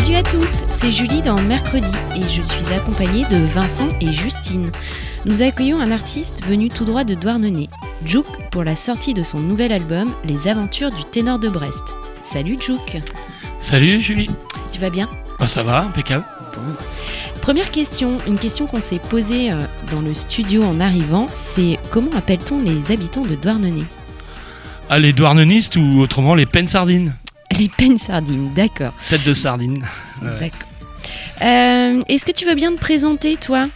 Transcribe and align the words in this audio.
Salut 0.00 0.14
à 0.14 0.22
tous, 0.22 0.62
c'est 0.70 0.92
Julie 0.92 1.22
dans 1.22 1.42
Mercredi 1.42 1.90
et 2.14 2.28
je 2.28 2.40
suis 2.40 2.72
accompagnée 2.72 3.24
de 3.32 3.44
Vincent 3.46 3.88
et 4.00 4.12
Justine. 4.12 4.70
Nous 5.24 5.42
accueillons 5.42 5.80
un 5.80 5.90
artiste 5.90 6.46
venu 6.46 6.68
tout 6.68 6.84
droit 6.84 7.02
de 7.02 7.14
Douarnenez, 7.14 7.68
Jouk, 8.04 8.26
pour 8.52 8.62
la 8.62 8.76
sortie 8.76 9.12
de 9.12 9.24
son 9.24 9.40
nouvel 9.40 9.72
album 9.72 10.14
Les 10.24 10.46
Aventures 10.46 10.92
du 10.92 11.02
ténor 11.02 11.40
de 11.40 11.48
Brest. 11.48 11.82
Salut 12.22 12.56
Jouk, 12.60 12.98
Salut 13.58 14.00
Julie. 14.00 14.30
tu 14.70 14.78
vas 14.78 14.90
bien? 14.90 15.10
Bah, 15.40 15.48
ça 15.48 15.64
va, 15.64 15.80
impeccable. 15.80 16.24
Première 17.42 17.72
question, 17.72 18.18
une 18.28 18.38
question 18.38 18.68
qu'on 18.68 18.80
s'est 18.80 19.00
posée 19.00 19.50
euh, 19.50 19.62
dans 19.90 20.00
le 20.00 20.14
studio 20.14 20.62
en 20.62 20.78
arrivant, 20.78 21.26
c'est 21.34 21.76
comment 21.90 22.12
appelle-t-on 22.16 22.62
les 22.62 22.92
habitants 22.92 23.22
de 23.22 23.34
Douarnenez? 23.34 23.84
Ah, 24.90 25.00
les 25.00 25.12
douarnenistes 25.12 25.74
ou 25.74 25.98
autrement 25.98 26.36
les 26.36 26.46
peines 26.46 26.68
sardines. 26.68 27.16
Les 27.58 27.68
peines 27.68 27.98
sardines, 27.98 28.52
d'accord. 28.54 28.92
Tête 29.08 29.24
de 29.24 29.34
sardine. 29.34 29.84
D'accord. 30.22 30.68
Euh, 31.42 32.00
Est-ce 32.08 32.26
que 32.26 32.32
tu 32.32 32.44
veux 32.44 32.54
bien 32.54 32.74
te 32.74 32.80
présenter, 32.80 33.36
toi? 33.36 33.68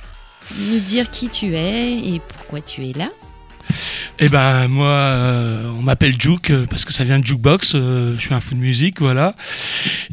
Nous 0.59 0.81
dire 0.81 1.11
qui 1.11 1.29
tu 1.29 1.55
es 1.55 1.95
et 1.98 2.20
pourquoi 2.37 2.61
tu 2.61 2.87
es 2.87 2.92
là? 2.92 3.09
Eh 4.19 4.29
ben 4.29 4.69
moi, 4.69 4.89
euh, 4.89 5.70
on 5.79 5.83
m'appelle 5.83 6.20
Juke 6.20 6.51
euh, 6.51 6.67
parce 6.69 6.84
que 6.84 6.92
ça 6.92 7.05
vient 7.05 7.19
de 7.19 7.27
jukebox. 7.27 7.73
euh, 7.75 8.14
je 8.17 8.20
suis 8.20 8.34
un 8.34 8.41
fou 8.41 8.55
de 8.55 8.61
musique, 8.61 9.01
voilà. 9.01 9.34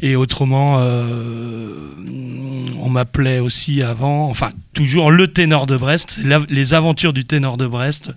Et 0.00 0.16
autrement, 0.16 0.76
on 0.78 2.88
m'appelait 2.88 3.40
aussi 3.40 3.82
avant, 3.82 4.28
enfin 4.30 4.50
toujours 4.72 5.10
le 5.10 5.28
ténor 5.28 5.66
de 5.66 5.76
Brest, 5.76 6.18
la- 6.24 6.40
les 6.48 6.74
aventures 6.74 7.12
du 7.12 7.24
ténor 7.24 7.56
de 7.56 7.66
Brest. 7.66 8.12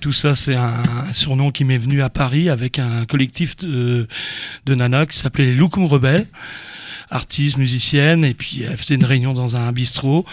Tout 0.00 0.12
ça, 0.12 0.34
c'est 0.34 0.54
un, 0.54 0.82
surnom 1.12 1.50
qui 1.50 1.64
m'est 1.64 1.78
venu 1.78 2.02
à 2.02 2.08
Paris 2.08 2.48
avec 2.48 2.78
un 2.78 3.04
collectif 3.04 3.56
de, 3.56 4.08
de 4.64 4.74
nanas 4.74 5.06
qui 5.06 5.18
s'appelait 5.18 5.46
les 5.46 5.54
Loukoum 5.54 5.84
Rebelles. 5.86 6.26
artiste, 7.10 7.58
musicienne, 7.58 8.24
et 8.24 8.34
puis 8.34 8.62
elle 8.62 8.76
faisait 8.76 8.94
une 8.94 9.04
réunion 9.04 9.32
dans 9.32 9.56
un 9.56 9.72
bistrot. 9.72 10.24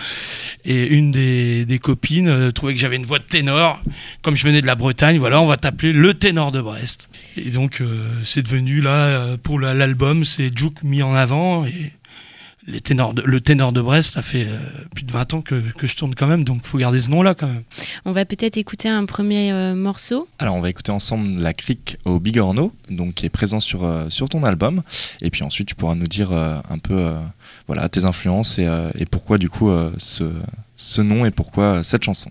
Et 0.64 0.86
une 0.88 1.12
des, 1.12 1.66
des 1.66 1.80
copines 1.80 2.28
euh, 2.30 2.52
trouvait 2.52 2.76
que 2.76 2.80
j'avais 2.80 2.98
une 2.98 3.06
voix 3.06 3.18
de 3.20 3.24
ténor. 3.24 3.82
Comme 4.22 4.36
je 4.36 4.44
venais 4.44 4.62
de 4.62 4.68
la 4.68 4.76
Bretagne, 4.76 5.18
voilà, 5.18 5.42
on 5.42 5.48
va 5.48 5.58
t'appeler 5.58 5.92
le 5.92 6.14
ténor 6.14 6.52
de 6.52 6.62
Brest. 6.62 7.10
Et 7.36 7.50
donc, 7.50 7.82
euh, 7.82 8.08
c'est 8.24 8.44
devenu 8.44 8.80
là, 8.80 8.92
euh, 8.92 9.38
pour 9.42 9.60
la- 9.60 9.74
l'album, 9.74 10.24
c'est 10.24 10.56
Juke 10.56 10.84
mis 10.84 11.02
en 11.02 11.16
avant. 11.16 11.66
Les 12.70 12.82
ténors 12.82 13.14
de- 13.14 13.22
le 13.22 13.40
ténor 13.40 13.72
de 13.72 13.80
Brest, 13.82 14.16
ça 14.16 14.22
fait 14.22 14.46
euh, 14.50 14.58
plus 14.94 15.06
de 15.06 15.12
20 15.14 15.34
ans 15.36 15.42
que, 15.42 15.56
que 15.78 15.88
je 15.88 15.96
tourne 15.96 16.14
quand 16.16 16.28
même, 16.28 16.44
donc 16.44 16.62
il 16.66 16.68
faut 16.68 16.78
garder 16.78 17.00
ce 17.00 17.10
nom-là 17.10 17.34
quand 17.34 17.48
même. 17.48 17.64
On 18.04 18.12
va 18.12 18.26
peut-être 18.26 18.58
écouter 18.58 18.90
un 18.90 19.06
premier 19.06 19.52
euh, 19.54 19.74
morceau. 19.74 20.28
Alors 20.40 20.56
on 20.56 20.60
va 20.62 20.70
écouter 20.70 20.92
ensemble 20.92 21.40
la 21.40 21.54
crique 21.54 21.98
au 22.04 22.20
Bigorneau, 22.20 22.74
donc 22.90 23.14
qui 23.14 23.26
est 23.26 23.30
présent 23.30 23.62
sur, 23.62 23.86
euh, 23.86 24.10
sur 24.10 24.28
ton 24.28 24.44
album. 24.44 24.84
Et 25.22 25.30
puis 25.30 25.44
ensuite 25.44 25.68
tu 25.70 25.76
pourras 25.76 25.96
nous 25.96 26.08
dire 26.08 26.32
euh, 26.34 26.60
un 26.70 26.78
peu 26.78 26.96
euh, 26.96 27.18
voilà, 27.68 27.88
tes 27.88 28.04
influences 28.04 28.60
et, 28.60 28.66
euh, 28.66 28.90
et 28.98 29.06
pourquoi 29.06 29.38
du 29.38 29.50
coup 29.50 29.70
euh, 29.70 29.92
ce, 29.98 30.26
ce 30.76 31.02
nom 31.02 31.26
et 31.26 31.32
pourquoi 31.32 31.64
euh, 31.64 31.84
cette 31.84 32.04
chanson. 32.04 32.30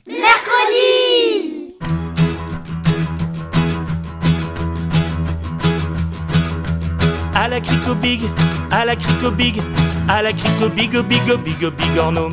À 7.34 7.48
la 7.48 7.60
crico 7.60 7.94
big, 7.94 8.22
à 8.70 8.84
la 8.84 8.96
crico 8.96 9.30
big, 9.30 9.60
à 10.08 10.22
la 10.22 10.32
crico 10.32 10.68
big, 10.68 10.98
big, 11.02 11.22
big, 11.44 11.64
au 11.64 11.70
big 11.70 11.98
orno. 11.98 12.30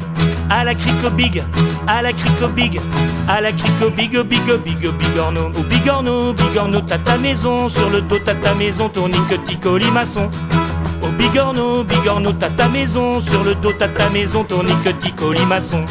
À 0.50 0.64
la 0.64 0.76
crico 0.76 1.10
big, 1.10 1.44
à 1.88 2.02
la 2.02 2.14
crico 2.14 2.48
big, 2.48 2.80
à 3.28 3.42
la 3.42 3.52
crico 3.52 3.90
big, 3.90 4.20
big, 4.22 4.58
big, 4.64 4.86
au 4.86 4.92
big 4.92 5.18
orno. 5.18 5.52
Au 5.58 5.64
big 5.64 5.88
orno, 5.88 6.34
big 6.34 6.58
orno, 6.58 6.82
t'as 6.82 7.00
ta 7.00 7.18
maison, 7.18 7.70
sur 7.70 7.90
le 7.90 8.02
dos 8.02 8.20
t'as 8.24 8.36
ta 8.36 8.54
maison, 8.54 8.90
tournique, 8.90 9.44
tico, 9.46 9.78
limaçon. 9.78 10.30
Au 11.02 11.10
bigorneau, 11.10 11.84
bigorneau, 11.84 12.32
t'as 12.32 12.50
ta 12.50 12.70
maison, 12.70 13.20
sur 13.20 13.44
le 13.44 13.56
dos 13.56 13.74
t'as 13.78 13.90
ta 13.90 14.10
maison, 14.10 14.44
tournique, 14.46 15.00
tico, 15.00 15.34
limaçon. 15.34 15.82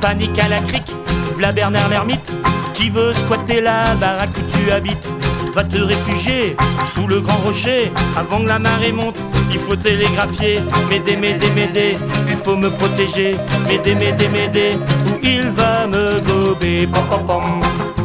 Panique 0.00 0.38
à 0.38 0.48
la 0.48 0.60
crique, 0.60 0.92
v'là 1.36 1.50
Bernard 1.50 1.88
l'ermite, 1.88 2.32
qui 2.74 2.90
veut 2.90 3.12
squatter 3.12 3.60
la 3.60 3.96
baraque 3.96 4.30
où 4.38 4.42
tu 4.42 4.70
habites? 4.70 5.08
Va 5.58 5.64
te 5.64 5.76
réfugier 5.76 6.56
sous 6.86 7.08
le 7.08 7.20
grand 7.20 7.38
rocher 7.38 7.92
avant 8.16 8.38
que 8.38 8.46
la 8.46 8.60
marée 8.60 8.92
monte. 8.92 9.18
Il 9.50 9.58
faut 9.58 9.74
télégraphier, 9.74 10.60
m'aider, 10.88 11.16
m'aider, 11.16 11.50
m'aider. 11.50 11.98
Il 12.28 12.36
faut 12.36 12.54
me 12.54 12.70
protéger, 12.70 13.36
m'aider, 13.66 13.96
m'aider, 13.96 14.28
m'aider. 14.28 14.78
Ou 15.08 15.18
il 15.20 15.48
va 15.48 15.88
me 15.88 16.20
gober. 16.20 16.86
Pom 16.86 17.02
pom 17.10 17.26
pom, 17.26 17.60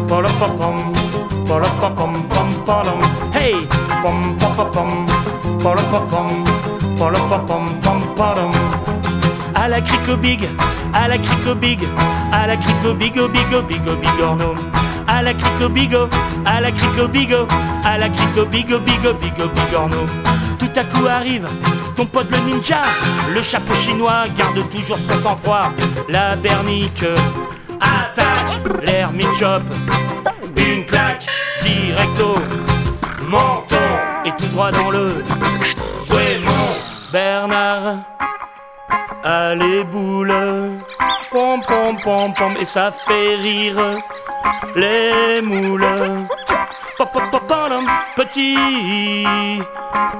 pom 0.07 0.23
pom 0.39 0.55
pom, 0.57 0.77
pom 1.45 1.93
pom 1.95 2.13
pom 2.33 2.49
pom. 2.65 2.87
Hey, 3.35 3.53
pom 4.01 4.35
pom 4.39 4.55
pom 4.55 4.71
pom, 4.73 5.05
pom 5.61 5.75
pom 5.91 6.07
pom, 6.09 6.29
pom 6.97 7.45
pom 7.45 7.65
pom 7.83 8.01
pom. 8.15 8.51
À 9.53 9.67
la 9.67 9.79
crico 9.79 10.17
big, 10.17 10.49
à 10.91 11.07
la 11.07 11.19
crico 11.19 11.53
big, 11.53 11.87
à 12.31 12.47
la 12.47 12.57
crico 12.57 12.95
bigo 12.95 13.27
bigo 13.27 13.61
bigo 13.61 13.95
bigorno. 14.01 14.55
À 15.15 15.21
la 15.21 15.33
crico 15.35 15.69
bigo, 15.69 16.09
à 16.43 16.59
la 16.59 16.71
crico 16.71 17.07
bigo, 17.07 17.47
à 17.85 17.99
la 17.99 18.09
crico 18.09 18.45
bigo 18.45 18.79
bigo 18.79 19.13
bigo 19.13 19.47
bigorno. 19.47 20.07
Tout 20.57 20.71
à 20.75 20.83
coup 20.85 21.05
arrive 21.07 21.47
ton 21.95 22.07
pote 22.07 22.31
le 22.31 22.37
ninja, 22.39 22.81
le 23.35 23.41
chapeau 23.43 23.75
chinois 23.75 24.25
garde 24.35 24.67
toujours 24.69 24.97
son 24.97 25.13
sang-froid. 25.21 25.69
La 26.09 26.35
bernique 26.35 27.05
attaque 27.79 28.57
l'ermite 28.81 29.31
shop, 29.37 29.61
une 30.57 30.83
claque 30.85 31.27
directo, 31.61 32.35
menton 33.27 33.75
et 34.25 34.31
tout 34.31 34.47
droit 34.47 34.71
dans 34.71 34.89
le 34.89 35.23
Mon 36.09 36.73
Bernard. 37.11 37.97
Allez 39.23 39.83
boule, 39.83 40.33
pom 41.31 41.61
pom 41.67 41.97
pom 42.03 42.33
pom 42.33 42.53
et 42.59 42.65
ça 42.65 42.91
fait 42.91 43.35
rire 43.35 43.99
les 44.75 45.41
moules. 45.41 45.85
Petit 48.15 48.55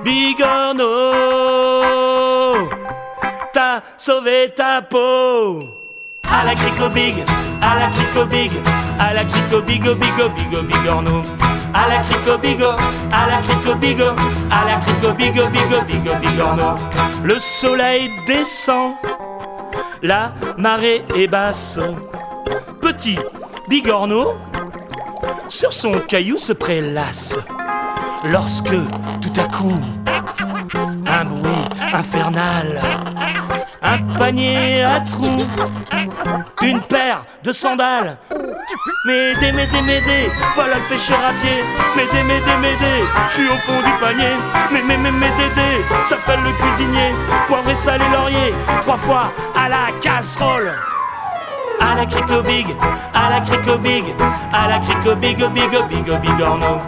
bigorneau, 0.03 0.84
t'as 3.53 3.81
sauvé 3.97 4.53
ta 4.56 4.81
peau. 4.81 5.59
À 6.29 6.44
la 6.44 6.56
crico 6.56 6.89
big, 6.89 7.23
à 7.62 7.79
la 7.79 7.89
crico 7.89 8.25
big, 8.25 8.51
à 9.00 9.13
la 9.13 9.23
crico 9.25 9.62
bigo 9.62 9.95
bigo 9.95 10.29
bigo 10.29 10.63
bigorneau. 10.63 11.22
À 11.73 11.88
la 11.88 12.01
crico 12.01 12.38
bigo, 12.38 12.72
à 13.12 13.28
la 13.28 13.41
crico 13.41 13.75
bigo, 13.75 14.16
à 14.51 14.66
la 14.66 14.79
crico 14.79 15.13
bigo 15.13 15.47
bigo 15.50 15.81
bigo 15.88 16.16
bigorneau. 16.19 16.75
Le 17.23 17.39
soleil 17.39 18.12
descend, 18.28 18.95
la 20.01 20.33
marée 20.57 21.06
est 21.15 21.27
basse. 21.27 21.80
Petit 22.81 23.19
bigorneau, 23.74 24.36
sur 25.50 25.74
son 25.74 25.94
caillou 25.94 26.38
se 26.38 26.54
prélasse. 26.54 27.40
Lorsque 28.30 28.78
tout 29.20 29.34
à 29.36 29.46
coup, 29.46 29.81
un 31.08 31.25
bruit 31.25 31.66
infernal, 31.92 32.80
un 33.81 33.98
panier 34.16 34.84
à 34.84 35.02
trous, 35.02 35.42
une 36.62 36.81
paire 36.81 37.25
de 37.44 37.52
sandales. 37.52 38.20
M'aider, 39.08 39.52
m'aider, 39.52 39.81
m'aider, 39.81 40.30
voilà 40.54 40.75
le 40.75 40.88
pêcheur 40.88 41.18
à 41.18 41.34
pied. 41.42 41.58
M'aider, 41.96 42.24
m'aider, 42.28 42.58
m'aider, 42.62 43.00
je 43.28 43.34
suis 43.34 43.50
au 43.50 43.56
fond 43.56 43.81
du 43.84 43.92
panier. 44.00 44.36
Mais, 44.72 44.84
mais, 44.84 44.98
d'aider, 45.00 45.81
s'appelle 46.06 46.42
le 46.44 46.52
cuisinier. 46.62 47.12
Poivre 47.48 47.72
et 47.72 47.74
et 47.74 48.12
laurier, 48.12 48.54
trois 48.81 48.98
fois 48.98 49.31
à 49.56 49.68
la 49.68 49.88
casserole. 50.00 50.72
À 51.83 51.95
la 51.95 52.06
crico 52.06 52.41
big, 52.41 52.65
à 53.13 53.30
la 53.30 53.41
crico 53.41 53.77
big, 53.77 54.06
à 54.53 54.68
la 54.69 54.80
crico 54.80 55.15
big, 55.15 55.38
big, 55.38 55.69
big, 55.89 56.19
big, 56.21 56.41
orno. 56.41 56.80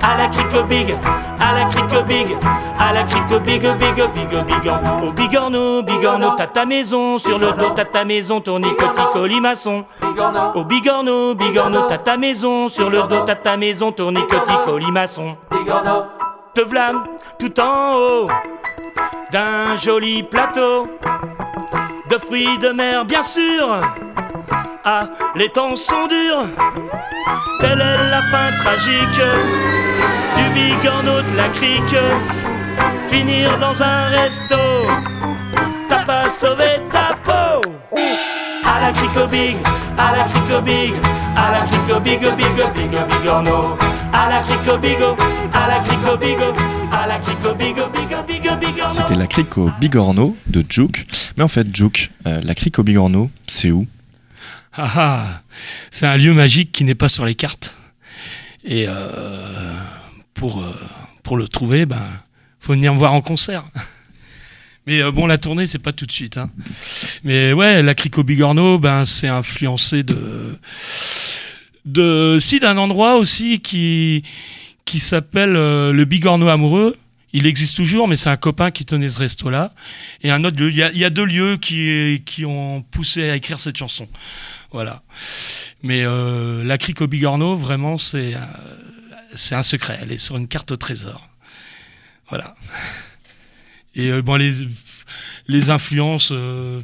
À 0.00 0.16
la 0.16 0.28
crico 0.28 0.62
big, 0.62 0.94
à 1.40 1.52
la 1.54 1.66
au 1.66 2.02
big, 2.04 2.36
à 2.78 2.92
la 2.92 3.02
au 3.02 3.40
big, 3.40 3.64
au 3.64 3.74
big, 3.74 4.00
au 4.00 4.08
big, 4.08 4.38
au 4.38 4.44
bigorneau, 4.44 5.08
au 5.08 5.12
bigorneau, 5.12 5.82
bigorneau, 5.82 6.30
t'as 6.36 6.46
ta 6.46 6.64
maison, 6.66 7.18
sur 7.18 7.38
le 7.38 7.52
dos 7.52 7.70
t'as 7.74 7.84
ta 7.84 8.04
maison, 8.04 8.40
tournicotico 8.40 9.26
limaçon. 9.26 9.84
Au 10.54 10.64
bigorneau, 10.64 11.34
bigorneau, 11.34 11.82
t'as 11.88 11.98
ta 11.98 12.16
maison, 12.16 12.68
sur 12.68 12.90
le 12.90 13.02
dos 13.02 13.24
t'as 13.26 13.34
ta 13.34 13.56
maison, 13.56 13.90
tournicotico 13.90 14.78
limaçon. 14.78 15.36
Te 16.54 16.60
vlame 16.60 17.02
tout 17.38 17.58
en 17.60 17.94
haut 17.94 18.28
d'un 19.32 19.74
joli 19.76 20.22
plateau 20.22 20.86
de 22.08 22.18
fruits 22.18 22.58
de 22.58 22.68
mer, 22.68 23.04
bien 23.04 23.22
sûr. 23.22 23.80
Ah, 24.84 25.08
les 25.34 25.48
temps 25.48 25.76
sont 25.76 26.06
durs, 26.08 26.46
telle 27.60 27.80
est 27.80 28.10
la 28.10 28.22
fin 28.22 28.50
tragique 28.58 29.22
du 30.36 30.50
bigorneau 30.54 31.22
de 31.22 31.36
la 31.36 31.48
crique. 31.48 31.96
Finir 33.06 33.58
dans 33.58 33.82
un 33.82 34.08
resto, 34.08 34.56
t'as 35.88 36.04
pas 36.04 36.28
sauvé 36.28 36.80
ta 36.90 37.16
peau. 37.24 37.70
À 38.64 38.80
la 38.80 38.92
crique 38.92 39.16
au 39.16 39.26
big, 39.26 39.56
à 39.96 40.16
la 40.16 40.24
crique 40.24 40.58
au 40.58 40.60
big, 40.60 40.94
à 41.36 41.52
la 41.52 41.60
crique 41.66 41.96
au 41.96 42.00
big, 42.00 42.20
big, 42.20 42.56
big, 42.74 42.94
au 42.94 43.18
bigorneau. 43.18 43.76
À 44.12 44.28
la 44.28 44.40
crique 44.40 44.72
au 44.72 44.78
bigo, 44.78 45.16
à 45.52 45.68
la 45.68 45.80
crique 45.80 46.06
au 46.12 46.16
bigo. 46.16 46.54
C'était 48.88 49.14
la 49.14 49.26
crique 49.26 49.58
au 49.58 49.70
Bigorneau 49.80 50.36
de 50.46 50.64
Juke. 50.68 51.06
Mais 51.36 51.42
en 51.42 51.48
fait, 51.48 51.74
Juke, 51.74 52.10
euh, 52.26 52.40
la 52.42 52.54
crique 52.54 52.78
au 52.78 52.82
Bigorneau, 52.82 53.30
c'est 53.46 53.70
où 53.70 53.86
Ah 54.76 54.92
ah, 54.96 55.42
c'est 55.90 56.06
un 56.06 56.16
lieu 56.16 56.32
magique 56.34 56.72
qui 56.72 56.84
n'est 56.84 56.94
pas 56.96 57.08
sur 57.08 57.24
les 57.24 57.34
cartes. 57.34 57.74
Et 58.64 58.86
euh, 58.88 59.72
pour, 60.34 60.62
euh, 60.62 60.74
pour 61.22 61.36
le 61.36 61.46
trouver, 61.46 61.86
ben, 61.86 62.02
faut 62.58 62.72
venir 62.72 62.92
me 62.92 62.98
voir 62.98 63.12
en 63.12 63.20
concert. 63.20 63.64
Mais 64.86 65.00
euh, 65.00 65.12
bon, 65.12 65.26
la 65.26 65.38
tournée, 65.38 65.66
c'est 65.66 65.78
pas 65.78 65.92
tout 65.92 66.06
de 66.06 66.12
suite. 66.12 66.38
hein. 66.38 66.50
Mais 67.22 67.52
ouais, 67.52 67.82
la 67.82 67.94
Crico 67.94 68.22
Bigorneau, 68.24 68.78
ben, 68.78 69.04
c'est 69.04 69.28
influencé 69.28 70.02
de, 70.02 70.58
de, 71.84 72.38
si, 72.40 72.58
d'un 72.58 72.76
endroit 72.76 73.16
aussi 73.16 73.60
qui, 73.60 74.24
qui 74.84 74.98
s'appelle 74.98 75.52
le 75.52 76.04
Bigorneau 76.04 76.48
amoureux. 76.48 76.96
Il 77.32 77.46
existe 77.46 77.76
toujours, 77.76 78.06
mais 78.06 78.16
c'est 78.16 78.30
un 78.30 78.36
copain 78.36 78.70
qui 78.70 78.84
tenait 78.84 79.08
ce 79.08 79.18
resto-là. 79.18 79.72
Et 80.22 80.30
un 80.30 80.44
autre 80.44 80.56
lieu. 80.56 80.70
Il 80.70 80.76
y 80.76 80.98
y 81.00 81.04
a 81.04 81.10
deux 81.10 81.24
lieux 81.24 81.56
qui, 81.56 82.22
qui 82.24 82.44
ont 82.44 82.82
poussé 82.82 83.28
à 83.28 83.36
écrire 83.36 83.58
cette 83.58 83.76
chanson. 83.76 84.06
Voilà. 84.74 85.02
Mais 85.84 86.02
euh, 86.04 86.64
la 86.64 86.78
crique 86.78 87.00
au 87.00 87.06
Bigorneau, 87.06 87.54
vraiment, 87.54 87.96
c'est 87.96 88.34
euh, 88.34 88.40
c'est 89.34 89.54
un 89.54 89.62
secret. 89.62 90.00
Elle 90.02 90.10
est 90.10 90.18
sur 90.18 90.36
une 90.36 90.48
carte 90.48 90.72
au 90.72 90.76
trésor. 90.76 91.28
Voilà. 92.28 92.56
Et 93.94 94.10
euh, 94.10 94.20
bon, 94.20 94.34
les, 94.34 94.66
les 95.46 95.70
influences 95.70 96.32
euh, 96.32 96.80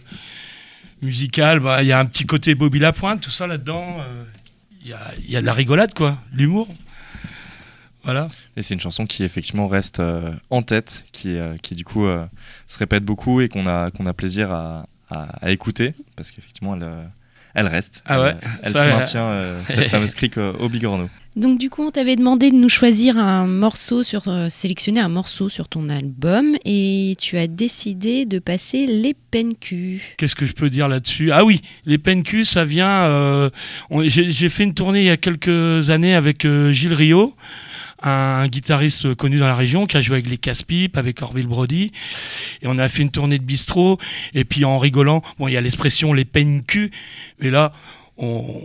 musicales, 1.02 1.58
bah, 1.58 1.82
il 1.82 1.88
y 1.88 1.92
a 1.92 1.98
un 1.98 2.06
petit 2.06 2.26
côté 2.26 2.54
Bobby 2.54 2.78
Lapointe, 2.78 3.20
tout 3.22 3.32
ça 3.32 3.48
là-dedans. 3.48 3.98
euh, 4.00 4.24
Il 4.84 4.86
y, 5.26 5.32
y 5.32 5.36
a 5.36 5.40
de 5.40 5.46
la 5.46 5.52
rigolade, 5.52 5.92
quoi, 5.92 6.16
l'humour. 6.32 6.72
Voilà. 8.04 8.28
Et 8.56 8.62
c'est 8.62 8.74
une 8.74 8.80
chanson 8.80 9.04
qui 9.04 9.24
effectivement 9.24 9.66
reste 9.66 9.98
euh, 9.98 10.32
en 10.50 10.62
tête, 10.62 11.06
qui, 11.10 11.36
euh, 11.36 11.56
qui 11.58 11.74
du 11.74 11.84
coup 11.84 12.06
euh, 12.06 12.24
se 12.68 12.78
répète 12.78 13.04
beaucoup 13.04 13.40
et 13.40 13.48
qu'on 13.48 13.66
a, 13.66 13.90
a 13.90 14.12
plaisir 14.12 14.52
à, 14.52 14.86
à, 15.10 15.22
à 15.44 15.50
écouter, 15.50 15.94
parce 16.14 16.30
qu'effectivement 16.30 16.76
elle, 16.76 16.84
euh, 16.84 17.04
elle 17.54 17.66
reste. 17.68 18.02
Ah 18.06 18.20
ouais, 18.22 18.34
elle, 18.42 18.48
elle 18.64 18.72
ça, 18.72 18.82
se 18.82 18.88
euh, 18.88 18.90
maintient, 18.98 19.24
euh, 19.24 19.60
cette 19.68 19.88
fameuse 19.90 20.14
crique 20.14 20.38
euh, 20.38 20.52
au 20.58 20.68
Bigorneau. 20.68 21.08
Donc 21.36 21.58
du 21.60 21.70
coup, 21.70 21.84
on 21.86 21.90
t'avait 21.92 22.16
demandé 22.16 22.50
de 22.50 22.56
nous 22.56 22.68
choisir 22.68 23.16
un 23.16 23.46
morceau 23.46 24.02
sur 24.02 24.26
euh, 24.26 24.48
sélectionner 24.48 24.98
un 24.98 25.08
morceau 25.08 25.48
sur 25.48 25.68
ton 25.68 25.88
album 25.88 26.56
et 26.64 27.14
tu 27.20 27.38
as 27.38 27.46
décidé 27.46 28.24
de 28.26 28.40
passer 28.40 28.86
les 28.88 29.14
PNQ. 29.30 30.14
Qu'est-ce 30.16 30.34
que 30.34 30.44
je 30.44 30.52
peux 30.52 30.70
dire 30.70 30.88
là-dessus? 30.88 31.30
Ah 31.32 31.44
oui, 31.44 31.62
les 31.86 31.98
PNQ, 31.98 32.44
ça 32.44 32.64
vient. 32.64 33.04
euh, 33.04 33.50
on- 33.90 34.02
J'ai 34.02 34.32
j'ai 34.32 34.48
fait 34.48 34.64
une 34.64 34.74
tournée 34.74 35.02
il 35.02 35.06
y 35.06 35.10
a 35.10 35.16
quelques 35.16 35.90
années 35.90 36.14
avec 36.14 36.44
euh, 36.44 36.72
Gilles 36.72 36.94
Rio, 36.94 37.34
un 38.02 38.48
guitariste 38.48 39.14
connu 39.14 39.38
dans 39.38 39.46
la 39.46 39.54
région 39.54 39.86
qui 39.86 39.96
a 39.96 40.00
joué 40.00 40.16
avec 40.16 40.28
les 40.28 40.38
Casse-Pipes, 40.38 40.96
avec 40.96 41.20
Orville 41.22 41.46
Brody. 41.46 41.92
Et 42.62 42.66
on 42.66 42.78
a 42.78 42.88
fait 42.88 43.02
une 43.02 43.10
tournée 43.10 43.38
de 43.38 43.44
bistrot. 43.44 43.98
Et 44.34 44.44
puis 44.44 44.64
en 44.64 44.78
rigolant, 44.78 45.22
bon, 45.38 45.48
il 45.48 45.54
y 45.54 45.56
a 45.56 45.60
l'expression 45.60 46.12
les 46.12 46.24
PNQ. 46.24 46.90
Mais 47.40 47.50
là, 47.50 47.72
on, 48.16 48.62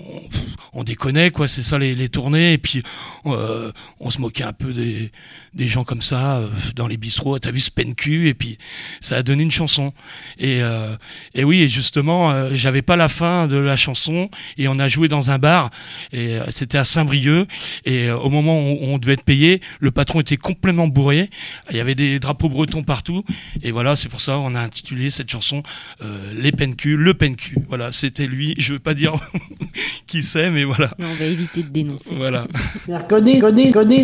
on 0.73 0.83
déconnait, 0.83 1.31
quoi. 1.31 1.47
C'est 1.47 1.63
ça 1.63 1.77
les, 1.77 1.95
les 1.95 2.09
tournées. 2.09 2.53
Et 2.53 2.57
puis 2.57 2.83
euh, 3.25 3.71
on 3.99 4.09
se 4.09 4.19
moquait 4.19 4.43
un 4.43 4.53
peu 4.53 4.73
des, 4.73 5.11
des 5.55 5.67
gens 5.67 5.83
comme 5.83 6.01
ça 6.01 6.37
euh, 6.37 6.49
dans 6.75 6.87
les 6.87 6.97
bistrots. 6.97 7.39
T'as 7.39 7.51
vu 7.51 7.59
ce 7.59 7.71
PNQ 7.71 8.27
Et 8.27 8.33
puis 8.33 8.57
ça 9.01 9.15
a 9.17 9.23
donné 9.23 9.43
une 9.43 9.51
chanson. 9.51 9.93
Et, 10.37 10.61
euh, 10.61 10.95
et 11.33 11.43
oui, 11.43 11.61
et 11.63 11.67
justement, 11.69 12.31
euh, 12.31 12.49
j'avais 12.53 12.81
pas 12.81 12.95
la 12.95 13.07
fin 13.07 13.47
de 13.47 13.57
la 13.57 13.77
chanson 13.77 14.29
et 14.57 14.67
on 14.67 14.79
a 14.79 14.87
joué 14.87 15.07
dans 15.07 15.31
un 15.31 15.39
bar 15.39 15.71
et 16.11 16.37
euh, 16.37 16.45
c'était 16.49 16.77
à 16.77 16.83
Saint-Brieuc 16.83 17.47
et 17.85 18.07
euh, 18.09 18.17
au 18.17 18.29
moment 18.29 18.59
où 18.59 18.77
on 18.81 18.97
devait 18.97 19.13
être 19.13 19.23
payé, 19.23 19.61
le 19.79 19.91
patron 19.91 20.19
était 20.21 20.37
complètement 20.37 20.87
bourré. 20.87 21.29
Il 21.71 21.77
y 21.77 21.79
avait 21.79 21.95
des 21.95 22.19
drapeaux 22.19 22.49
bretons 22.49 22.83
partout 22.83 23.23
et 23.63 23.71
voilà, 23.71 23.95
c'est 23.95 24.09
pour 24.09 24.21
ça 24.21 24.37
on 24.39 24.55
a 24.55 24.59
intitulé 24.59 25.09
cette 25.11 25.31
chanson 25.31 25.63
euh, 26.01 26.33
Les 26.37 26.51
PNQ, 26.51 26.97
le 26.97 27.13
PNQ. 27.13 27.57
Voilà, 27.67 27.91
c'était 27.91 28.27
lui. 28.27 28.55
Je 28.57 28.73
veux 28.73 28.79
pas 28.79 28.93
dire 28.93 29.13
qui 30.07 30.23
c'est, 30.23 30.49
mais 30.49 30.63
voilà, 30.63 30.91
Mais 30.99 31.05
on 31.05 31.13
va 31.15 31.25
éviter 31.25 31.63
de 31.63 31.69
dénoncer. 31.69 32.13
voilà. 32.15 32.45
Connais, 33.07 33.39
connais. 33.39 34.03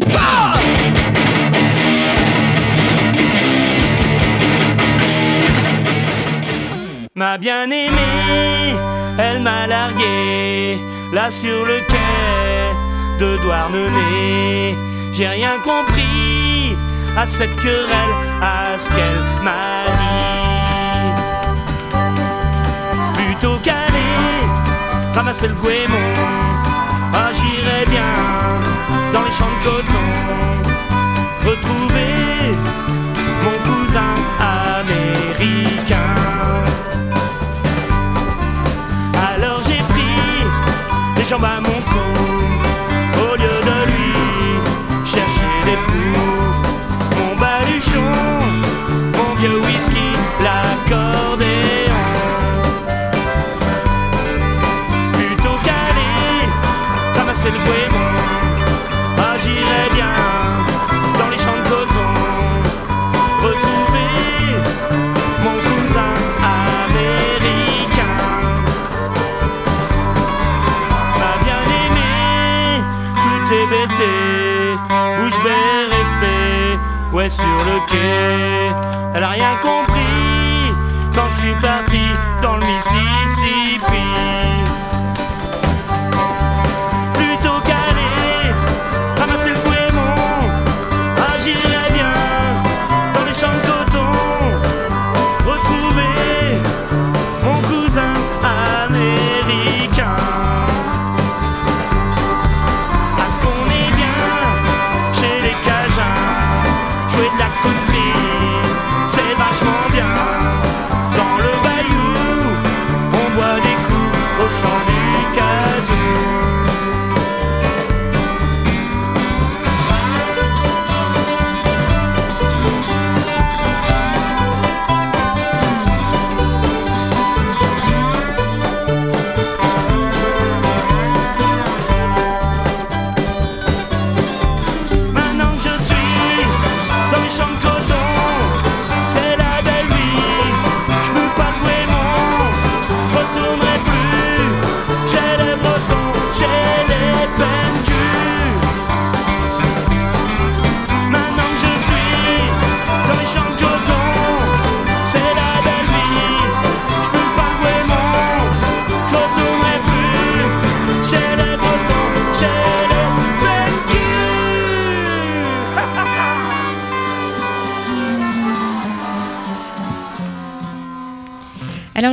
Ma 7.15 7.38
bien-aimée, 7.38 8.75
elle 9.19 9.42
m'a 9.42 9.68
largué 9.68 10.80
là 11.13 11.30
sur 11.30 11.65
le 11.65 11.80
quai 11.88 12.71
de 13.19 13.38
Douarnenez. 13.44 14.75
J'ai 15.13 15.27
rien 15.27 15.59
compris 15.63 16.75
à 17.15 17.27
cette 17.27 17.56
querelle, 17.57 18.15
à 18.42 18.77
ce 18.80 18.88
qu'elle 18.89 19.24
m'a 19.44 19.86
dit. 20.00 20.31
Plutôt 23.13 23.57
qu'aller 23.63 24.42
ramasser 25.13 25.47
le 25.47 25.56
goémon, 25.56 26.12
ah, 27.13 27.30
bien 27.88 28.13
dans 29.13 29.24
les 29.24 29.31
champs 29.31 29.45
de 29.59 29.63
coton 29.63 30.61
retrouver 31.44 32.56
mon 33.44 33.58
cousin 33.64 34.16
américain. 34.40 35.70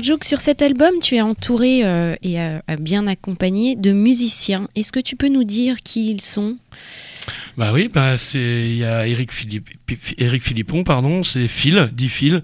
Joke, 0.03 0.25
sur 0.25 0.41
cet 0.41 0.63
album, 0.63 0.91
tu 1.03 1.17
es 1.17 1.21
entouré 1.21 1.85
euh, 1.85 2.15
et 2.23 2.41
euh, 2.41 2.59
bien 2.79 3.07
accompagné 3.07 3.77
de 3.77 3.93
musiciens. 3.93 4.69
Est-ce 4.75 4.93
que 4.93 5.01
tu 5.01 5.17
peux 5.17 5.29
nous 5.29 5.45
dire 5.45 5.77
qui 5.83 6.11
ils 6.11 6.21
sont? 6.21 6.59
Bah 7.57 7.73
oui, 7.73 7.89
bah 7.93 8.17
c'est 8.17 8.69
il 8.71 8.77
y 8.77 8.85
a 8.85 9.07
Eric, 9.07 9.33
Philippe, 9.33 9.69
Eric 10.17 10.43
Philippon, 10.43 10.85
pardon, 10.85 11.23
c'est 11.25 11.49
Phil, 11.49 11.91
dit 11.93 12.09
Phil, 12.09 12.43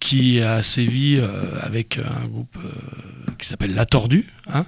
qui 0.00 0.40
a 0.40 0.62
sévi 0.62 1.16
euh, 1.16 1.58
avec 1.60 1.98
un 1.98 2.26
groupe 2.28 2.56
euh, 2.64 2.70
qui 3.38 3.46
s'appelle 3.46 3.74
La 3.74 3.84
Tordue, 3.86 4.26
hein, 4.52 4.66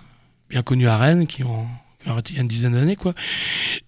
bien 0.48 0.62
connu 0.62 0.88
à 0.88 0.96
Rennes, 0.98 1.26
qui 1.26 1.44
ont 1.44 1.66
il 2.06 2.34
y 2.34 2.38
a 2.38 2.40
une 2.40 2.48
dizaine 2.48 2.72
d'années 2.72 2.96
quoi. 2.96 3.14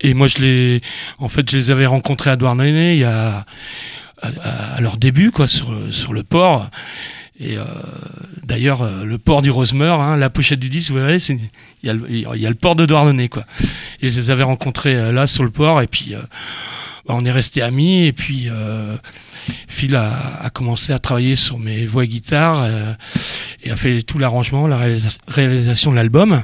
Et 0.01 0.13
moi 0.13 0.27
je 0.29 0.39
les, 0.39 0.83
en 1.19 1.29
fait 1.29 1.51
je 1.51 1.57
les 1.57 1.71
avais 1.71 1.87
rencontrés 1.87 2.29
à 2.31 2.37
Douarnenez 2.37 2.93
il 2.93 2.99
y 3.01 3.05
a 3.05 3.47
à- 4.21 4.75
à 4.77 4.81
leur 4.83 4.99
début 4.99 5.31
quoi 5.31 5.47
sur 5.49 5.73
sur 5.91 6.13
le 6.13 6.23
port. 6.23 6.71
Et 7.45 7.57
euh, 7.59 7.65
d'ailleurs, 8.45 8.83
euh, 8.83 9.05
le 9.05 9.19
port 9.19 9.43
du 9.43 9.51
Rosemeur, 9.51 10.01
hein, 10.01 10.17
la 10.17 10.31
pochette 10.31 10.61
du 10.61 10.69
disque, 10.69 10.91
vous 10.93 11.01
voyez, 11.01 11.19
il 11.29 11.41
y, 11.83 11.91
a 11.91 12.49
le- 12.49 12.55
port 12.55 12.77
de 12.77 12.87
Douarnenez, 12.87 13.29
quoi. 13.29 13.45
Et 14.01 14.09
je 14.11 14.21
les 14.21 14.31
avais 14.31 14.45
rencontrés 14.45 14.95
euh, 14.95 15.11
là 15.11 15.27
sur 15.27 15.43
le 15.43 15.51
port, 15.51 15.83
et 15.83 15.89
puis 15.89 16.15
bah, 16.15 17.15
on 17.17 17.25
est 17.25 17.33
restés 17.33 17.61
amis, 17.61 18.07
et 18.07 18.13
puis 18.13 18.49
Phil 19.67 19.97
a, 19.97 20.49
commencé 20.55 20.93
à 20.93 21.01
travailler 21.01 21.35
sur 21.35 21.59
mes 21.59 21.85
voix 21.85 22.05
et 22.05 22.09
guitare, 22.09 22.63
euh, 22.63 22.93
et 23.65 23.73
a 23.73 23.77
fait 23.77 24.03
tout 24.03 24.21
l'arrangement, 24.21 24.69
la 24.69 24.79
réalisa- 24.79 25.19
réalisation 25.27 25.91
de 25.91 25.97
l'album. 25.97 26.43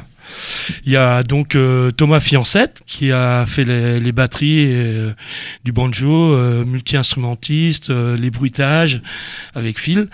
Il 0.85 0.93
y 0.93 0.97
a 0.97 1.23
donc 1.23 1.57
Thomas 1.97 2.21
Fiancette 2.21 2.83
qui 2.87 3.13
a 3.13 3.47
fait 3.47 3.65
les, 3.65 4.13
batteries, 4.13 5.15
du 5.65 5.73
banjo, 5.73 6.37
multi-instrumentiste, 6.67 7.89
les 7.89 8.31
bruitages 8.31 9.01
avec 9.55 9.79
Phil. 9.79 10.09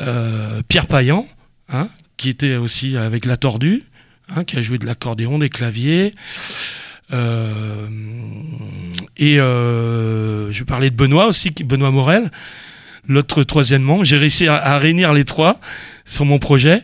Euh, 0.00 0.62
Pierre 0.68 0.86
Payan, 0.86 1.26
hein, 1.68 1.88
qui 2.16 2.28
était 2.28 2.56
aussi 2.56 2.96
avec 2.96 3.26
La 3.26 3.36
Tordue, 3.36 3.84
hein, 4.34 4.44
qui 4.44 4.56
a 4.56 4.62
joué 4.62 4.78
de 4.78 4.86
l'accordéon, 4.86 5.38
des 5.38 5.50
claviers. 5.50 6.14
Euh, 7.12 7.86
et 9.18 9.38
euh, 9.38 10.50
je 10.50 10.64
parlais 10.64 10.90
de 10.90 10.96
Benoît 10.96 11.26
aussi, 11.26 11.50
Benoît 11.50 11.90
Morel, 11.90 12.30
l'autre 13.06 13.42
troisième 13.42 13.82
membre. 13.82 14.04
J'ai 14.04 14.16
réussi 14.16 14.48
à, 14.48 14.78
réunir 14.78 15.12
les 15.12 15.24
trois 15.24 15.60
sur 16.06 16.24
mon 16.24 16.38
projet. 16.38 16.82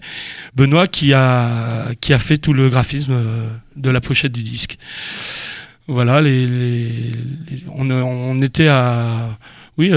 Benoît 0.54 0.86
qui 0.86 1.14
a, 1.14 1.94
fait 2.18 2.36
tout 2.36 2.52
le 2.52 2.68
graphisme 2.68 3.16
de 3.76 3.90
la 3.90 4.00
pochette 4.02 4.32
du 4.32 4.42
disque. 4.42 4.76
Voilà, 5.86 6.20
on, 7.74 8.42
était 8.42 8.68
à 8.68 9.38
oui, 9.78 9.90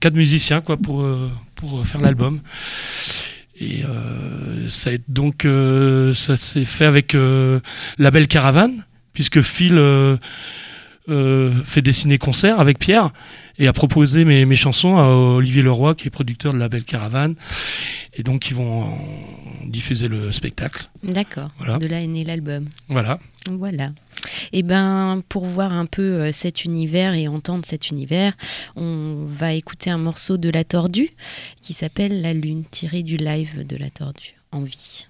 quatre 0.00 0.14
musiciens 0.14 0.60
quoi 0.60 0.76
pour 0.76 1.06
pour 1.60 1.86
faire 1.86 2.00
l'album. 2.00 2.40
Et 3.60 3.84
euh, 3.84 4.66
ça 4.68 4.90
donc 5.08 5.44
euh, 5.44 6.14
ça 6.14 6.34
s'est 6.36 6.64
fait 6.64 6.86
avec 6.86 7.14
euh, 7.14 7.60
la 7.98 8.10
belle 8.10 8.26
caravane 8.26 8.84
puisque 9.12 9.42
Phil 9.42 9.76
euh, 9.76 10.16
euh, 11.10 11.52
fait 11.64 11.82
des 11.82 11.92
ciné-concerts 11.92 12.58
avec 12.58 12.78
Pierre 12.78 13.10
et 13.58 13.68
a 13.68 13.74
proposé 13.74 14.24
mes, 14.24 14.46
mes 14.46 14.56
chansons 14.56 14.96
à 14.96 15.04
Olivier 15.04 15.60
Leroy 15.60 15.94
qui 15.94 16.06
est 16.06 16.10
producteur 16.10 16.54
de 16.54 16.58
la 16.58 16.70
belle 16.70 16.84
caravane 16.84 17.34
et 18.14 18.22
donc 18.22 18.48
ils 18.48 18.56
vont 18.56 18.96
diffuser 19.66 20.08
le 20.08 20.32
spectacle. 20.32 20.88
D'accord. 21.02 21.50
Voilà. 21.58 21.76
De 21.76 21.86
là 21.86 21.98
est 22.00 22.06
né 22.06 22.24
l'album. 22.24 22.64
Voilà. 22.88 23.18
Voilà. 23.46 23.92
Et 24.52 24.62
ben, 24.62 25.22
pour 25.28 25.44
voir 25.44 25.72
un 25.72 25.86
peu 25.86 26.02
euh, 26.02 26.32
cet 26.32 26.64
univers 26.64 27.14
et 27.14 27.28
entendre 27.28 27.64
cet 27.64 27.90
univers, 27.90 28.36
on 28.76 29.24
va 29.26 29.52
écouter 29.52 29.90
un 29.90 29.98
morceau 29.98 30.36
de 30.36 30.50
La 30.50 30.64
Tordue 30.64 31.10
qui 31.60 31.72
s'appelle 31.72 32.22
La 32.22 32.32
Lune, 32.32 32.64
tiré 32.70 33.02
du 33.02 33.16
live 33.16 33.66
de 33.66 33.76
La 33.76 33.90
Tordue, 33.90 34.34
en 34.52 34.60
vie. 34.60 35.06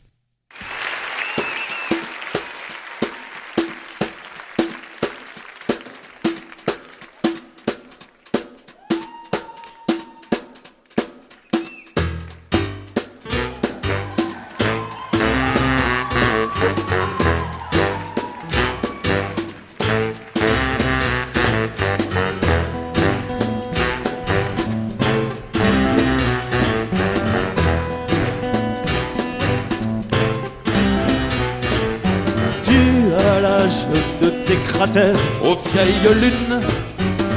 De 34.20 34.30
tes 34.46 34.56
cratères 34.66 35.14
aux 35.44 35.56
vieilles 35.72 36.14
lunes, 36.20 36.60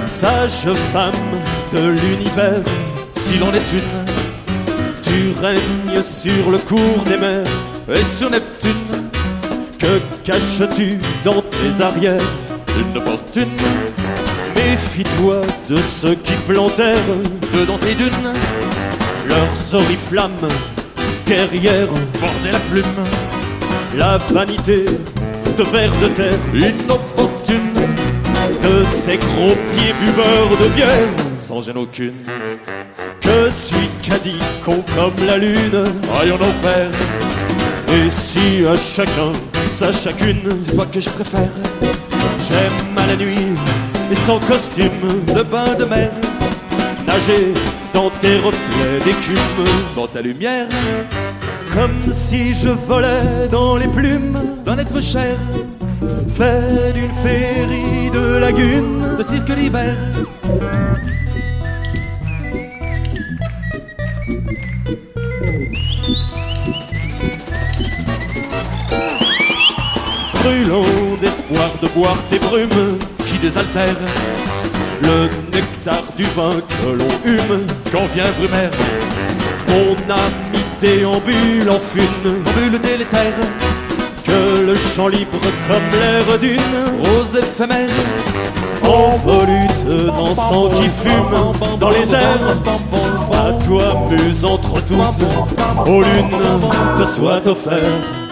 sage 0.08 0.68
femme 0.92 1.14
de 1.72 1.90
l'univers, 1.90 2.64
si 3.16 3.38
l'on 3.38 3.54
est 3.54 3.72
une. 3.72 4.06
Tu 5.04 5.34
règnes 5.40 6.02
sur 6.02 6.50
le 6.50 6.58
cours 6.58 7.04
des 7.06 7.18
mers 7.18 7.46
et 7.94 8.04
sur 8.04 8.32
Neptune. 8.32 8.74
Que 9.78 10.00
caches-tu 10.24 10.98
dans 11.24 11.42
tes 11.42 11.84
arrières? 11.84 12.30
Une 12.80 13.00
fortune. 13.00 13.50
Méfie-toi 14.56 15.42
de 15.70 15.78
ceux 15.78 16.16
qui 16.16 16.34
plantèrent 16.48 16.98
dedans 17.54 17.78
tes 17.78 17.94
dunes 17.94 18.34
leurs 19.28 19.76
oriflammes 19.76 20.50
guerrières 21.26 21.88
bordaient 22.20 22.52
la 22.52 22.60
plume 22.60 23.04
la 23.96 24.18
vanité 24.18 24.86
de 25.58 25.64
vers 25.64 25.92
de 26.02 26.08
terre. 26.08 26.40
Inopportune 26.54 27.74
de 28.64 28.84
ces 28.86 29.18
gros 29.18 29.56
pieds 29.74 29.94
buveurs 30.00 30.50
de 30.60 30.68
bière. 30.76 31.10
Sans 31.40 31.62
gêne 31.62 31.78
aucune. 31.78 32.14
Je 33.22 33.50
suis 33.50 33.90
caddie 34.02 34.40
con 34.66 34.84
comme 34.96 35.26
la 35.26 35.38
lune, 35.38 35.84
rayon 36.12 36.38
d'enfer. 36.38 36.90
Et 37.90 38.10
si 38.10 38.66
à 38.66 38.76
chacun 38.78 39.32
sa 39.72 39.92
chacune, 39.92 40.42
c'est 40.60 40.76
toi 40.76 40.86
que 40.92 41.02
je 41.02 41.10
préfère? 41.10 41.50
J'aime 42.48 42.98
à 42.98 43.08
la 43.08 43.16
nuit. 43.16 43.56
Et 44.12 44.16
sans 44.16 44.40
costume. 44.40 44.90
De 45.36 45.44
bain 45.44 45.74
de 45.78 45.86
mer, 45.86 46.12
nager 47.08 47.54
dans 47.94 48.10
tes 48.10 48.38
reflets 48.38 49.00
d'écume, 49.04 49.66
dans 49.96 50.08
ta 50.08 50.22
lumière. 50.22 50.68
Comme 51.74 52.14
si 52.14 52.54
je 52.54 52.70
volais 52.70 53.48
dans 53.52 53.78
les 53.78 53.88
plumes 53.88 54.38
d'un 54.76 54.82
être 54.82 55.02
cher, 55.02 55.36
fait 56.36 56.94
d'une 56.94 57.12
féerie 57.24 58.10
de 58.12 58.38
lagune, 58.38 59.18
de 59.18 59.24
cirque 59.24 59.50
l'hiver. 59.50 59.96
Brûlant 70.34 70.84
d'espoir 71.22 71.72
de 71.82 71.88
boire 71.90 72.18
tes 72.30 72.40
brumes 72.40 72.98
qui 73.26 73.38
désaltèrent 73.38 73.96
le 75.04 75.30
nectar 75.52 76.04
du 76.18 76.24
vin 76.36 76.52
que 76.52 76.90
l'on 76.90 77.32
hume 77.32 77.68
quand 77.92 78.08
vient 78.14 78.32
Brumaire. 78.40 78.72
Mon 79.68 79.96
amitié 80.14 81.06
ambule 81.06 81.70
en 81.70 81.80
fune, 81.80 82.04
en 82.26 82.60
bulle 82.60 82.80
délétère, 82.80 83.34
que 84.24 84.66
le 84.66 84.76
champ 84.76 85.08
libre 85.08 85.40
comme 85.68 86.00
l'air 86.00 86.40
d'une 86.40 87.06
rose 87.06 87.36
éphémère, 87.38 87.90
en 88.84 89.18
volute 89.18 90.08
dansant 90.08 90.70
qui 90.70 90.90
fume 90.90 91.78
dans 91.80 91.90
les 91.90 92.14
airs. 92.14 92.58
À 93.34 93.54
toi, 93.64 94.08
muse 94.10 94.46
entre 94.46 94.84
toutes, 94.86 95.88
aux 95.88 96.02
lunes 96.02 96.98
te 96.98 97.04
soit 97.04 97.46
offert. 97.48 98.23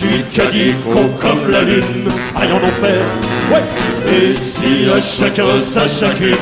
Suis 0.00 0.22
caddie 0.32 0.74
con 0.90 1.08
comme 1.20 1.50
la 1.50 1.60
lune, 1.60 2.08
aille 2.34 2.52
en 2.52 2.56
enfer. 2.56 3.04
Ouais. 3.52 3.62
Et 4.10 4.34
si 4.34 4.88
à 4.90 4.98
chacun 4.98 5.58
sa 5.58 5.86
chacune, 5.86 6.34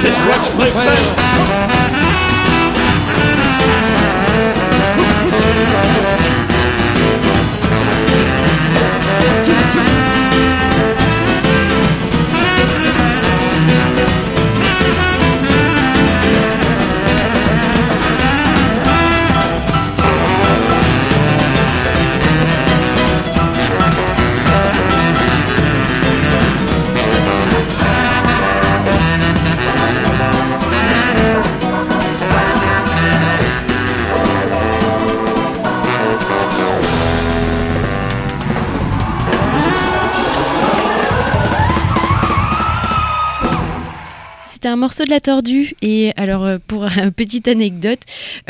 c'est 0.00 0.08
toi 0.08 0.34
que 0.34 0.44
je 0.44 0.50
préfère. 0.58 2.03
Morceau 44.84 45.04
de 45.04 45.10
La 45.10 45.20
Tordue. 45.20 45.72
Et 45.80 46.12
alors, 46.16 46.44
euh, 46.44 46.58
pour 46.66 46.84
une 46.84 47.10
petite 47.16 47.48
anecdote, 47.48 48.00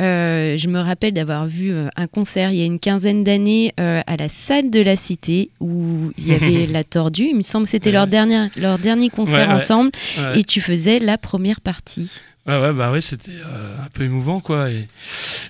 euh, 0.01 0.57
je 0.57 0.67
me 0.67 0.81
rappelle 0.81 1.13
d'avoir 1.13 1.47
vu 1.47 1.71
euh, 1.73 1.89
un 1.95 2.09
concert 2.09 2.51
il 2.51 2.59
y 2.59 2.63
a 2.63 2.65
une 2.65 2.81
quinzaine 2.81 3.23
d'années 3.23 3.73
euh, 3.79 4.03
à 4.05 4.17
la 4.17 4.29
salle 4.29 4.69
de 4.69 4.81
la 4.81 4.97
Cité 4.97 5.51
où 5.61 6.11
il 6.19 6.27
y 6.27 6.35
avait 6.35 6.67
La 6.73 6.83
Tordue. 6.83 7.29
Il 7.31 7.37
me 7.37 7.43
semble 7.43 7.67
que 7.67 7.71
c'était 7.71 7.93
leur, 7.93 8.09
dernier, 8.09 8.49
leur 8.57 8.79
dernier 8.79 9.11
concert 9.11 9.47
Ouais, 9.47 9.55
ensemble. 9.55 9.93
Ouais. 10.19 10.41
Et 10.41 10.43
tu 10.43 10.61
faisais 10.61 10.99
la 10.99 11.19
première 11.19 11.61
partie. 11.61 12.11
Ouais, 12.47 12.61
ouais, 12.61 12.73
bah 12.75 12.91
ouais, 12.91 13.01
c'était 13.01 13.31
euh, 13.31 13.77
un 13.83 13.89
peu 13.95 14.03
émouvant, 14.03 14.41
quoi. 14.41 14.71
Et 14.71 14.87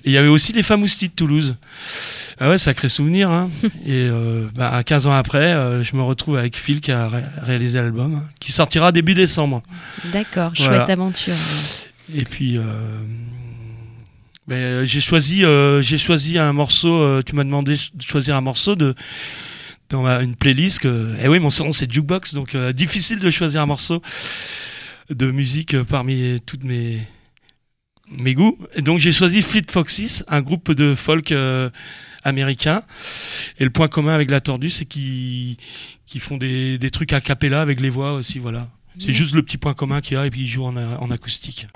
il 0.05 0.13
y 0.13 0.17
avait 0.17 0.29
aussi 0.29 0.53
les 0.53 0.63
Famousti 0.63 1.09
de 1.09 1.13
Toulouse. 1.13 1.55
Ah 2.39 2.49
ouais, 2.49 2.57
sacré 2.57 2.89
souvenir. 2.89 3.29
Hein. 3.31 3.49
et 3.85 4.07
euh, 4.09 4.47
bah, 4.55 4.83
15 4.83 5.07
ans 5.07 5.13
après, 5.13 5.53
euh, 5.53 5.83
je 5.83 5.95
me 5.95 6.01
retrouve 6.01 6.37
avec 6.37 6.57
Phil 6.57 6.81
qui 6.81 6.91
a 6.91 7.07
ré- 7.07 7.23
réalisé 7.41 7.79
l'album, 7.79 8.15
hein, 8.15 8.23
qui 8.39 8.51
sortira 8.51 8.91
début 8.91 9.13
décembre. 9.13 9.63
D'accord, 10.11 10.51
Voilà. 10.57 10.77
chouette 10.77 10.89
aventure. 10.89 11.33
Et 12.13 12.23
puis, 12.25 12.57
euh, 12.57 12.63
ben, 14.47 14.85
j'ai 14.85 15.01
choisi, 15.01 15.43
euh, 15.43 15.81
j'ai 15.81 15.97
choisi 15.97 16.37
un 16.37 16.53
morceau. 16.53 17.21
tu 17.23 17.35
m'as 17.35 17.43
demandé 17.43 17.75
de 17.93 18.03
choisir 18.03 18.35
un 18.35 18.41
morceau 18.41 18.75
de 18.75 18.95
dans 19.89 20.03
ma- 20.03 20.21
une 20.21 20.35
playlist. 20.35 20.79
Que, 20.79 21.15
eh 21.21 21.27
oui, 21.27 21.39
mon 21.39 21.49
son 21.49 21.71
c'est 21.71 21.91
jukebox, 21.91 22.33
donc 22.33 22.55
difficile 22.73 23.19
de 23.19 23.29
choisir 23.31 23.61
un 23.61 23.65
morceau 23.65 24.01
de 25.09 25.31
musique 25.31 25.81
parmi 25.83 26.37
toutes 26.45 26.63
mes 26.63 27.07
mes 28.11 28.35
goûts. 28.35 28.57
Et 28.75 28.81
donc 28.81 28.99
j'ai 28.99 29.11
choisi 29.11 29.41
Fleet 29.41 29.65
Foxes, 29.71 30.23
un 30.27 30.41
groupe 30.41 30.71
de 30.73 30.93
folk 30.93 31.31
euh, 31.31 31.69
américain. 32.25 32.83
Et 33.59 33.63
le 33.63 33.69
point 33.69 33.87
commun 33.87 34.13
avec 34.13 34.29
la 34.29 34.41
Tordue, 34.41 34.69
c'est 34.69 34.83
qu'ils 34.83 35.57
font 36.19 36.35
des, 36.35 36.77
des 36.77 36.91
trucs 36.91 37.13
a 37.13 37.21
cappella 37.21 37.61
avec 37.61 37.79
les 37.79 37.89
voix 37.89 38.13
aussi, 38.13 38.39
voilà. 38.39 38.67
C'est 38.99 39.13
juste 39.13 39.35
le 39.35 39.41
petit 39.43 39.57
point 39.57 39.73
commun 39.73 40.01
qu'il 40.01 40.17
y 40.17 40.19
a, 40.19 40.25
et 40.25 40.29
puis 40.29 40.41
ils 40.41 40.47
jouent 40.47 40.65
en, 40.65 40.75
en 40.75 41.11
acoustique. 41.11 41.67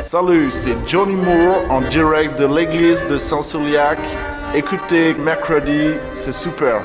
Salut, 0.00 0.50
c'est 0.50 0.76
Johnny 0.86 1.14
Moore 1.14 1.70
en 1.70 1.80
direct 1.88 2.38
de 2.38 2.44
l'église 2.44 3.06
de 3.06 3.16
Saint-Souliac. 3.16 3.98
Écoutez 4.54 5.14
mercredi, 5.14 5.92
c'est 6.12 6.34
super. 6.34 6.82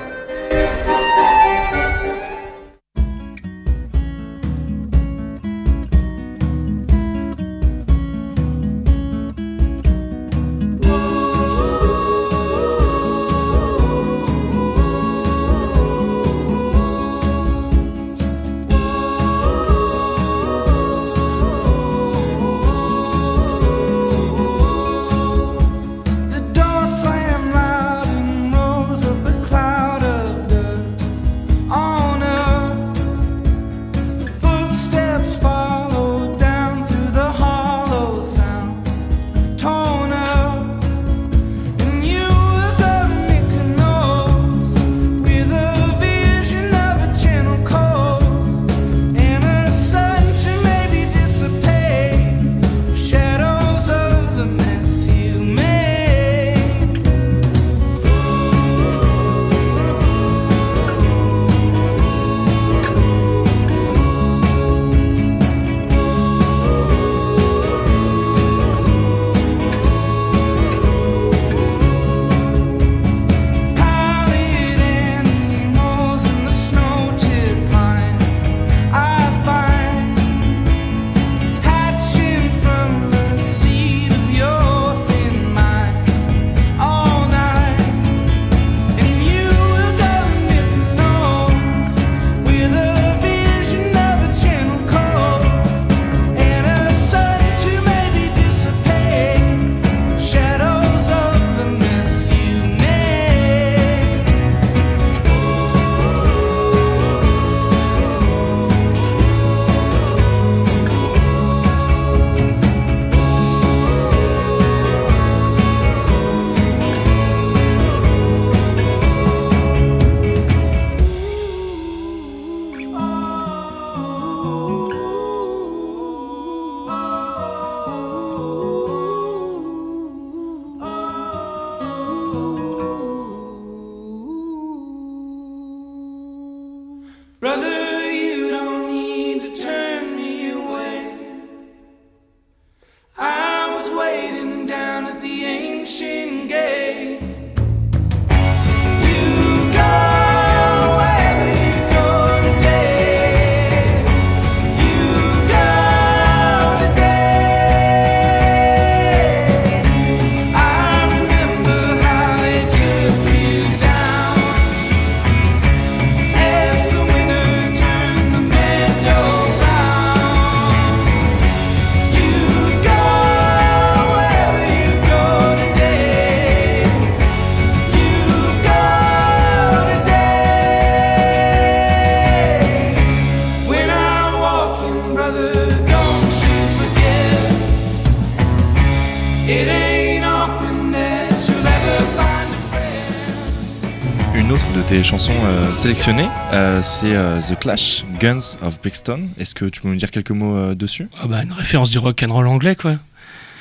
Tes 194.88 195.04
chansons 195.04 195.34
euh, 195.43 195.73
sélectionnées, 195.73 196.30
euh, 196.54 196.82
c'est 196.82 197.13
euh, 197.13 197.41
The 197.41 197.60
Clash, 197.60 198.06
Guns 198.21 198.56
of 198.62 198.80
Brixton. 198.80 199.28
Est-ce 199.38 199.54
que 199.54 199.65
tu 199.65 199.82
peux 199.82 199.89
me 199.89 199.97
dire 199.97 200.12
quelques 200.12 200.32
mots 200.32 200.56
euh, 200.56 200.76
dessus? 200.76 201.10
Ah 201.21 201.28
bah, 201.28 201.43
une 201.43 201.52
référence 201.52 201.89
du 201.89 201.97
rock 201.97 202.23
and 202.26 202.34
roll 202.34 202.47
anglais, 202.47 202.76
quoi. 202.76 202.95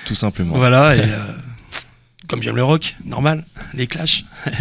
Tout 0.05 0.15
simplement. 0.15 0.57
Voilà, 0.57 0.95
et 0.95 1.01
euh, 1.03 1.25
comme 2.29 2.43
j'aime 2.43 2.55
le 2.57 2.63
rock, 2.63 2.95
normal, 3.05 3.45
les 3.75 3.87
clashs. 3.87 4.25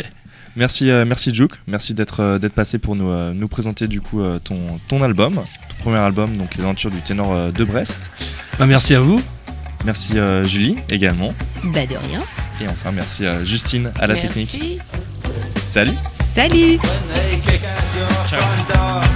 Merci, 0.58 0.90
euh, 0.90 1.04
merci 1.06 1.36
Juke, 1.36 1.56
merci 1.68 1.94
d'être 1.94 2.22
euh, 2.22 2.40
d'être 2.40 2.54
passé 2.54 2.78
pour 2.80 2.96
nous, 2.96 3.10
euh, 3.10 3.34
nous 3.34 3.50
présenter 3.50 3.90
du 3.90 4.00
coup 4.00 4.22
euh, 4.22 4.40
ton, 4.40 4.80
ton 4.88 5.02
album, 5.04 5.34
ton 5.34 5.76
premier 5.82 5.98
album, 5.98 6.38
donc 6.38 6.56
Les 6.56 6.64
Aventures 6.64 6.92
du 6.92 7.02
Ténor 7.02 7.34
euh, 7.34 7.52
de 7.52 7.66
Brest. 7.66 8.10
Bah, 8.58 8.66
merci 8.66 8.96
à 8.96 9.02
vous. 9.02 9.22
Merci 9.84 10.18
euh, 10.18 10.46
Julie 10.46 10.78
également. 10.90 11.34
Bah 11.66 11.86
de 11.86 11.96
rien. 12.08 12.22
Et 12.62 12.70
enfin 12.70 12.94
merci 12.94 13.26
à 13.26 13.44
Justine 13.44 13.92
à 14.00 14.08
la 14.08 14.16
technique. 14.16 14.80
Salut. 15.76 15.98
Salut. 16.24 16.80
When 18.32 19.15